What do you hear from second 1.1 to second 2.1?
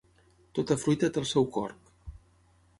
té el seu corc.